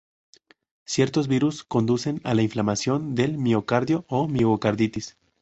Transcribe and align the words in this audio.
Ciertos 0.83 1.27
virus 1.27 1.63
conducen 1.63 2.21
a 2.23 2.33
la 2.33 2.41
inflamación 2.41 3.13
del 3.13 3.37
miocardio 3.37 4.03
o 4.07 4.27
miocarditis. 4.27 5.15